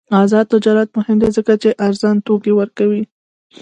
[0.21, 3.03] آزاد تجارت مهم دی ځکه چې ارزان توکي ورکوي.